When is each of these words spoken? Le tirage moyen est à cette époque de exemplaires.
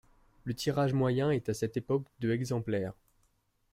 Le 0.45 0.55
tirage 0.55 0.93
moyen 0.93 1.29
est 1.29 1.49
à 1.49 1.53
cette 1.53 1.77
époque 1.77 2.07
de 2.21 2.31
exemplaires. 2.33 2.93